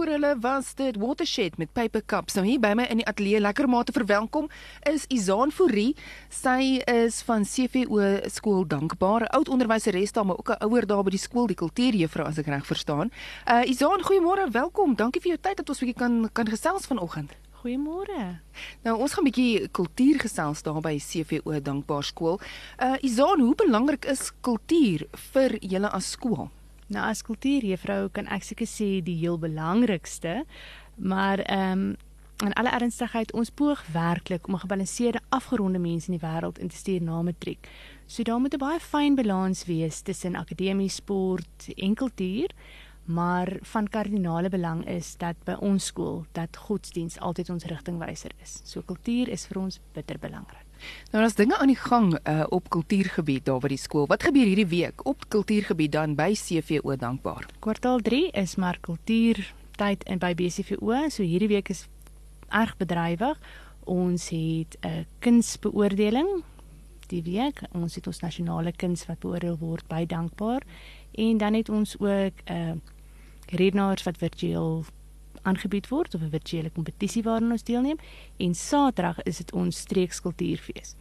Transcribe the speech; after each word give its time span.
Voor 0.00 0.08
hulle 0.08 0.36
was 0.40 0.74
dit 0.74 0.96
Watershed 0.96 1.56
met 1.58 1.72
Paper 1.72 2.02
Cups. 2.06 2.34
Nou 2.34 2.46
hier 2.46 2.60
by 2.60 2.70
my 2.72 2.86
in 2.88 3.02
die 3.02 3.04
ateljee 3.06 3.40
lekker 3.40 3.66
maar 3.68 3.84
te 3.84 3.92
verwelkom 3.92 4.46
is 4.88 5.02
Izaan 5.12 5.50
Fourie. 5.52 5.90
Sy 6.32 6.78
is 6.88 7.18
van 7.28 7.44
CVO 7.44 8.06
skool 8.32 8.64
dankbaar. 8.64 9.26
Oud 9.36 9.50
onderwyseres 9.52 10.14
daar 10.16 10.24
maar 10.24 10.38
ook 10.38 10.54
'n 10.54 10.64
ouer 10.64 10.86
daar 10.86 11.02
by 11.02 11.10
die 11.10 11.20
skool, 11.20 11.46
die 11.46 11.56
kultuurjuffrou 11.56 12.26
as 12.26 12.38
ek 12.38 12.46
reg 12.46 12.66
verstaan. 12.66 13.10
Uh 13.44 13.68
Izaan, 13.68 14.00
goeiemôre, 14.00 14.50
welkom. 14.50 14.96
Dankie 14.96 15.20
vir 15.20 15.28
jou 15.28 15.40
tyd 15.40 15.56
dat 15.56 15.68
ons 15.68 15.78
bietjie 15.78 15.98
kan 15.98 16.30
kan 16.32 16.48
gesels 16.48 16.86
vanoggend. 16.86 17.36
Goeiemôre. 17.62 18.40
Nou 18.82 18.98
ons 18.98 19.12
gaan 19.12 19.24
'n 19.24 19.30
bietjie 19.30 19.68
kultuur 19.68 20.18
gesels 20.18 20.62
daar 20.62 20.80
by 20.80 20.98
CVO 20.98 21.60
Dankbaar 21.62 22.04
Skool. 22.04 22.40
Uh 22.78 22.96
Izaan, 23.00 23.40
hoe 23.40 23.54
belangrik 23.54 24.04
is 24.04 24.32
kultuur 24.40 25.06
vir 25.32 25.58
julle 25.60 25.90
as 25.90 26.10
skool? 26.10 26.50
Nou 26.90 27.06
as 27.06 27.22
kultuurjuffrou 27.22 28.08
kan 28.10 28.26
ek 28.34 28.42
seker 28.42 28.66
sê 28.66 28.88
die 29.06 29.18
heel 29.22 29.38
belangrikste, 29.38 30.44
maar 30.98 31.42
ehm 31.46 31.90
um, 31.90 31.98
in 32.40 32.54
alle 32.56 32.70
ernstigheid 32.72 33.34
ons 33.36 33.50
poog 33.52 33.82
werklik 33.92 34.46
om 34.48 34.54
'n 34.54 34.62
gebalanseerde 34.64 35.20
afgeronde 35.28 35.78
mens 35.78 36.08
in 36.08 36.16
die 36.16 36.26
wêreld 36.26 36.58
in 36.58 36.68
te 36.68 36.76
stuur 36.76 37.02
na 37.02 37.22
matriek. 37.22 37.68
So 38.06 38.22
daar 38.22 38.40
moet 38.40 38.54
'n 38.54 38.58
baie 38.58 38.80
fyn 38.80 39.14
balans 39.14 39.64
wees 39.64 40.00
tussen 40.00 40.36
akademie, 40.36 40.88
sport 40.88 41.68
en 41.76 41.94
kultuur. 41.94 42.50
Maar 43.04 43.56
van 43.60 43.88
kardinale 43.88 44.48
belang 44.48 44.86
is 44.86 45.16
dat 45.16 45.36
by 45.44 45.52
ons 45.52 45.86
skool 45.86 46.26
dat 46.32 46.56
godsdiens 46.56 47.18
altyd 47.18 47.50
ons 47.50 47.64
rigtingwyser 47.64 48.30
is. 48.42 48.60
So 48.64 48.82
kultuur 48.82 49.28
is 49.28 49.46
vir 49.46 49.58
ons 49.58 49.80
bitter 49.92 50.18
belangrik. 50.18 50.69
Nou 51.10 51.22
daar's 51.22 51.34
dinge 51.34 51.56
aan 51.58 51.66
die 51.66 51.76
gang 51.76 52.18
uh, 52.28 52.44
op 52.48 52.68
kultuurgebied 52.68 53.44
daar 53.44 53.60
by 53.60 53.68
die 53.68 53.78
skool. 53.78 54.06
Wat 54.06 54.22
gebeur 54.22 54.46
hierdie 54.46 54.66
week 54.66 55.06
op 55.06 55.28
kultuurgebied 55.28 55.92
dan 55.92 56.14
by 56.14 56.32
CVO 56.34 56.96
dankbaar? 56.96 57.46
Kwartaal 57.58 58.00
3 58.00 58.30
is 58.30 58.56
maar 58.56 58.78
kultuur 58.80 59.54
tyd 59.76 60.04
in 60.04 60.18
by 60.18 60.34
BCVO. 60.34 61.08
So 61.08 61.22
hierdie 61.22 61.48
week 61.48 61.68
is 61.68 61.86
erg 62.48 62.76
bedrywig. 62.76 63.38
Ons 63.84 64.28
het 64.28 64.76
'n 64.80 65.06
kunsbeoordeling 65.18 66.42
die 67.08 67.22
week. 67.22 67.62
Ons 67.72 67.94
het 67.94 68.06
ons 68.06 68.20
nasionale 68.20 68.72
kuns 68.72 69.06
wat 69.06 69.18
beoordeel 69.18 69.58
word 69.58 69.86
by 69.88 70.06
dankbaar 70.06 70.62
en 71.14 71.38
dan 71.38 71.54
het 71.54 71.68
ons 71.68 71.96
ook 71.98 72.36
'n 72.44 72.52
uh, 72.52 72.72
redenaars 73.50 74.02
wat 74.02 74.16
virtueel 74.16 74.84
aangebied 75.42 75.88
word 75.88 76.14
of 76.14 76.22
'n 76.22 76.30
virtuele 76.30 76.70
kompetisie 76.70 77.22
waaraan 77.22 77.52
ons 77.52 77.62
deelneem 77.62 77.98
en 78.36 78.54
Saterdag 78.54 79.22
is 79.22 79.36
dit 79.36 79.52
ons 79.52 79.76
streekskultuurfees. 79.76 80.94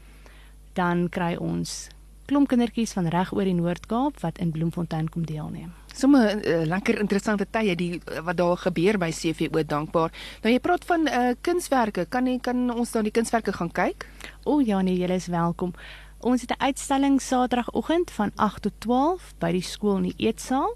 Dan 0.73 1.09
kry 1.09 1.35
ons 1.35 1.89
klomp 2.29 2.47
kindertjies 2.47 2.93
van 2.93 3.07
reg 3.09 3.31
oor 3.33 3.47
die 3.47 3.55
Noord-Kaap 3.57 4.19
wat 4.21 4.37
in 4.37 4.51
Bloemfontein 4.51 5.09
kom 5.09 5.25
deelneem. 5.25 5.71
Sommige 5.93 6.35
uh, 6.37 6.65
lekker 6.69 6.99
interessante 7.01 7.47
tye 7.49 7.75
die 7.75 8.01
wat 8.23 8.37
daar 8.37 8.57
gebeur 8.57 8.99
by 9.01 9.09
CVO 9.11 9.63
dankbaar. 9.65 10.13
Nou 10.43 10.53
jy 10.53 10.59
praat 10.59 10.85
van 10.85 11.07
uh, 11.07 11.31
kunswerke, 11.41 12.05
kan 12.05 12.29
jy 12.29 12.37
kan 12.45 12.69
ons 12.69 12.91
dan 12.91 13.03
die 13.03 13.15
kunswerke 13.15 13.53
gaan 13.53 13.71
kyk? 13.71 14.05
O 14.45 14.59
ja 14.61 14.81
nee, 14.81 14.99
julle 14.99 15.17
is 15.17 15.27
welkom. 15.33 15.73
Ons 16.19 16.41
het 16.41 16.51
'n 16.51 16.63
uitstalling 16.69 17.21
Saterdagoggend 17.21 18.11
van 18.11 18.31
8 18.35 18.61
tot 18.61 18.73
12 18.77 19.33
by 19.39 19.51
die 19.51 19.65
skool 19.65 19.97
in 19.97 20.11
die 20.11 20.27
eetsaal 20.27 20.75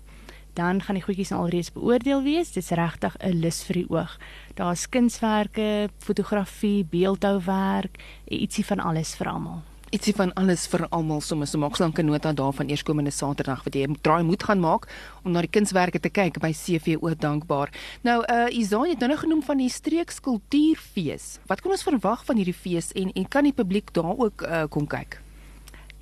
dan 0.54 0.82
gaan 0.82 0.96
die 0.96 1.04
goedjies 1.04 1.32
alreeds 1.32 1.72
beoordeel 1.72 2.24
wees. 2.24 2.52
Dit's 2.52 2.70
regtig 2.70 3.16
'n 3.20 3.40
lus 3.40 3.64
vir 3.64 3.74
die 3.74 3.90
oog. 3.90 4.18
Daar's 4.56 4.90
kunswerke, 4.90 5.90
fotografie, 5.98 6.86
beeldhouwerk, 6.86 7.98
ietsie 8.30 8.66
van 8.66 8.80
alles 8.80 9.16
vir 9.16 9.28
almal. 9.28 9.62
Ietsie 9.94 10.16
van 10.16 10.34
alles 10.34 10.68
vir 10.68 10.88
almal. 10.90 11.22
Sommige 11.22 11.52
so 11.52 11.60
maak 11.62 11.76
slanke 11.76 12.02
nota 12.02 12.34
daarvan 12.34 12.68
eerskomende 12.68 13.12
Saterdag 13.12 13.64
wat 13.64 13.76
jy 13.76 13.88
draai 14.02 14.24
moet 14.24 14.44
gaan 14.44 14.60
maak 14.60 14.88
om 15.24 15.32
na 15.32 15.42
die 15.42 15.50
kunswerke 15.50 16.00
te 16.00 16.10
kyk 16.10 16.40
by 16.40 16.50
CVO 16.52 17.14
dankbaar. 17.14 17.70
Nou 18.02 18.24
uh 18.26 18.48
Izaan 18.50 18.90
het 18.90 19.00
nou 19.00 19.12
nog 19.12 19.20
genoem 19.20 19.44
van 19.44 19.58
die 19.58 19.70
streekskultuurfees. 19.70 21.40
Wat 21.46 21.62
kan 21.62 21.72
ons 21.72 21.84
verwag 21.84 22.26
van 22.26 22.36
hierdie 22.36 22.58
fees 22.58 22.92
en 22.92 23.12
en 23.14 23.28
kan 23.28 23.44
die 23.44 23.54
publiek 23.54 23.94
daar 23.94 24.18
ook 24.18 24.42
uh 24.42 24.64
kom 24.70 24.88
kyk? 24.88 25.22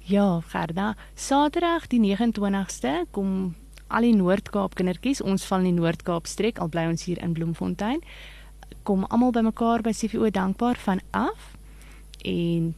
Ja, 0.07 0.41
Gerda, 0.47 0.95
Saterdag 1.15 1.87
die 1.87 1.99
29ste 1.99 3.05
kom 3.11 3.55
al 3.91 4.07
die 4.07 4.15
Noord-Kaap 4.15 4.75
kindertjies, 4.79 5.21
ons 5.21 5.45
van 5.47 5.65
die 5.67 5.73
Noord-Kaap 5.75 6.29
streek, 6.29 6.59
al 6.59 6.71
bly 6.71 6.87
ons 6.91 7.03
hier 7.07 7.19
in 7.23 7.33
Bloemfontein, 7.37 8.01
kom 8.87 9.05
almal 9.09 9.33
bymekaar 9.35 9.83
by 9.85 9.93
CVO 9.93 10.31
dankbaar 10.33 10.79
van 10.81 11.01
af 11.11 11.51
en 12.25 12.71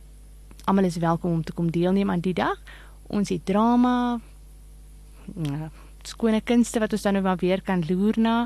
almal 0.65 0.87
is 0.89 0.99
welkom 1.03 1.39
om 1.39 1.43
te 1.43 1.53
kom 1.53 1.71
deelneem 1.71 2.11
aan 2.11 2.23
die 2.23 2.35
dag. 2.35 2.59
Ons 3.07 3.29
het 3.29 3.45
drama, 3.45 4.19
ja, 5.35 5.69
skone 6.07 6.41
kunste 6.41 6.81
wat 6.83 6.93
ons 6.95 7.03
dan 7.05 7.17
nou 7.17 7.23
maar 7.23 7.39
weer 7.39 7.61
kan 7.61 7.83
loer 7.87 8.19
na. 8.19 8.37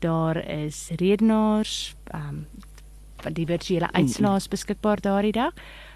Daar 0.00 0.40
is 0.44 0.88
redenaars, 0.96 1.94
ehm 2.12 2.28
um, 2.28 2.46
van 3.16 3.32
die 3.32 3.46
virtuele 3.46 3.88
uitslaas 3.92 4.48
beskikbaar 4.48 5.00
daardie 5.00 5.32
dag. 5.32 5.54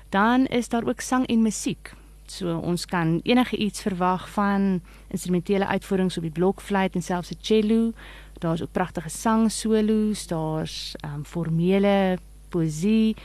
Dan 0.08 0.46
is 0.46 0.68
daar 0.68 0.86
ook 0.88 1.00
sang 1.00 1.26
en 1.26 1.42
musiek. 1.42 1.92
So 2.30 2.60
ons 2.62 2.84
kan 2.86 3.18
enige 3.26 3.56
iets 3.58 3.82
verwag 3.82 4.28
van 4.30 4.80
instrumentele 5.10 5.66
uitvoerings 5.66 6.16
op 6.16 6.22
die 6.22 6.36
blokfluit 6.36 6.94
en 6.94 7.02
selfs 7.02 7.32
'n 7.34 7.40
cello. 7.40 7.92
Daar's 8.38 8.62
ook 8.62 8.72
pragtige 8.72 9.08
sang 9.08 9.50
solos, 9.50 10.26
daar's 10.26 10.94
um, 11.04 11.24
formele 11.24 12.18
poesie, 12.48 13.16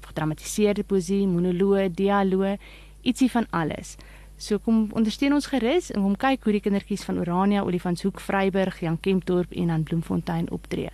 gedramatiseerde 0.00 0.82
poesie, 0.82 1.26
monoloë, 1.26 1.90
dialoë, 1.94 2.56
ietsie 3.02 3.30
van 3.30 3.46
alles. 3.50 3.96
So 4.36 4.58
kom 4.58 4.88
ondersteun 4.92 5.32
ons 5.32 5.46
gerus 5.46 5.90
en 5.90 6.02
kom 6.02 6.16
kyk 6.16 6.44
hoe 6.44 6.52
die 6.52 6.60
kindertjies 6.60 7.04
van 7.04 7.18
Orania, 7.18 7.62
Olifantshoek, 7.62 8.20
Vryburg, 8.20 8.80
Jan 8.80 9.00
Kempdorp 9.00 9.52
en 9.52 9.66
dan 9.66 9.82
Bloemfontein 9.82 10.50
optree. 10.50 10.90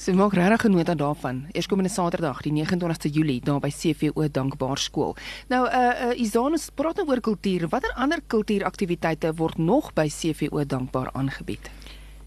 So 0.00 0.14
maak 0.16 0.32
regtig 0.32 0.62
genota 0.64 0.94
daarvan. 0.94 1.42
Eerskomende 1.52 1.90
Saterdag, 1.92 2.38
die 2.40 2.52
29ste 2.52 3.10
Julie, 3.12 3.40
daar 3.44 3.58
by 3.60 3.68
CVO 3.68 4.30
Dankbaar 4.32 4.78
Skool. 4.80 5.12
Nou 5.52 5.66
uh 5.68 5.90
uh 6.06 6.14
Isanus 6.16 6.70
praat 6.74 6.96
nou 6.96 7.08
oor 7.08 7.20
kultuur. 7.20 7.66
Watter 7.68 7.92
ander 7.92 8.22
kultuuraktiwiteite 8.26 9.34
word 9.36 9.58
nog 9.58 9.92
by 9.92 10.08
CVO 10.08 10.64
Dankbaar 10.64 11.10
aangebied? 11.12 11.68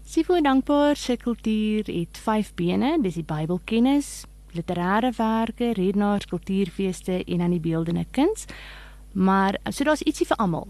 CVO 0.06 0.40
Dankbaar 0.40 0.96
se 0.96 1.16
kultuur 1.16 1.90
het 1.90 2.18
5 2.22 2.54
bene. 2.54 2.98
Dis 3.02 3.18
die 3.18 3.26
Bybelkennis, 3.26 4.22
literêre 4.52 5.10
werke, 5.16 5.72
redenaars, 5.72 6.30
kultuurfeeste 6.30 7.24
en 7.24 7.38
dan 7.38 7.50
die 7.50 7.60
beeldende 7.60 8.06
kuns. 8.10 8.46
Maar 9.12 9.58
so 9.70 9.84
daar's 9.84 10.06
ietsie 10.06 10.26
vir 10.26 10.36
almal. 10.36 10.68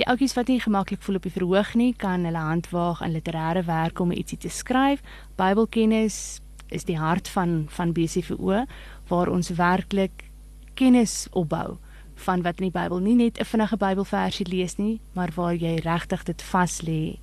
Die 0.00 0.06
ouetjies 0.08 0.32
wat 0.32 0.48
nie 0.48 0.62
gemaklik 0.64 1.02
voel 1.04 1.18
op 1.18 1.26
die 1.28 1.32
verhoog 1.34 1.74
nie, 1.76 1.90
kan 1.92 2.22
hulle 2.24 2.40
hand 2.40 2.70
waag 2.72 3.02
aan 3.04 3.12
literêre 3.12 3.60
werke 3.66 4.00
om 4.00 4.14
ietsie 4.16 4.38
te 4.40 4.48
skryf. 4.48 5.02
Bybelkennis 5.36 6.40
is 6.72 6.86
die 6.88 6.96
hart 6.96 7.28
van 7.28 7.66
van 7.68 7.92
BCVO 7.92 8.62
waar 9.12 9.28
ons 9.28 9.52
werklik 9.58 10.24
kennis 10.80 11.26
opbou 11.36 11.76
van 12.24 12.40
wat 12.46 12.64
in 12.64 12.70
die 12.70 12.78
Bybel 12.78 13.04
nie 13.04 13.14
net 13.14 13.36
'n 13.36 13.44
vinnige 13.44 13.76
Bybelversie 13.76 14.48
lees 14.48 14.78
nie, 14.78 15.00
maar 15.12 15.36
waar 15.36 15.54
jy 15.54 15.76
regtig 15.84 16.24
dit 16.24 16.42
vas 16.42 16.80
lê 16.80 17.18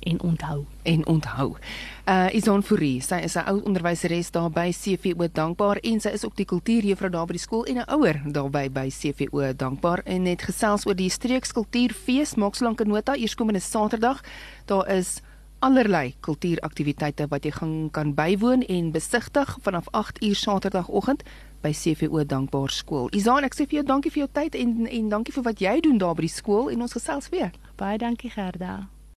en 0.00 0.20
onthou 0.20 0.64
en 0.82 1.06
onthou. 1.06 1.56
Uh 2.04 2.34
Ison 2.34 2.62
Fourie, 2.62 3.00
sy 3.00 3.14
is 3.14 3.36
'n 3.36 3.48
ou 3.48 3.60
onderwyseres 3.64 4.30
daar 4.30 4.50
by 4.50 4.72
CVO 4.72 5.28
Dankbaar 5.32 5.76
en 5.76 6.00
sy 6.00 6.08
is 6.08 6.24
ook 6.24 6.36
die 6.36 6.44
kultuurjuffrou 6.44 7.10
daar 7.10 7.26
by 7.26 7.32
die 7.32 7.40
skool 7.40 7.64
en 7.64 7.78
'n 7.78 7.90
ouer 7.90 8.22
daarby 8.24 8.70
by 8.70 8.90
CVO 8.90 9.52
Dankbaar 9.56 10.02
en 10.04 10.22
net 10.22 10.42
gesels 10.42 10.86
oor 10.86 10.94
die 10.94 11.10
streekskultuurfees 11.10 12.34
maak 12.34 12.54
solank 12.54 12.80
'n 12.80 12.88
nota 12.88 13.14
eerskomende 13.14 13.60
Saterdag. 13.60 14.22
Daar 14.64 14.88
is 14.88 15.20
allerlei 15.58 16.14
kultuuraktiwiteite 16.20 17.26
wat 17.28 17.44
jy 17.44 17.50
gaan 17.50 17.88
kan 17.90 18.14
bywoon 18.14 18.62
en 18.62 18.90
besigtig 18.90 19.58
vanaf 19.60 19.86
8uur 19.90 20.34
Saterdagoggend 20.34 21.22
by 21.60 21.72
CVO 21.72 22.24
Dankbaar 22.24 22.70
skool. 22.70 23.08
Isaan, 23.10 23.44
ek 23.44 23.54
sê 23.54 23.66
vir 23.66 23.80
jou 23.80 23.86
dankie 23.86 24.12
vir 24.12 24.26
jou 24.26 24.32
tyd 24.32 24.54
en 24.54 24.86
en 24.86 25.08
dankie 25.08 25.34
vir 25.34 25.42
wat 25.42 25.62
jy 25.62 25.80
doen 25.80 25.98
daar 25.98 26.14
by 26.14 26.28
die 26.28 26.36
skool 26.36 26.70
en 26.70 26.86
ons 26.86 26.92
gesels 26.98 27.28
weer. 27.28 27.50
Baie 27.76 27.98
dankie 27.98 28.30
Gerda. 28.30 28.95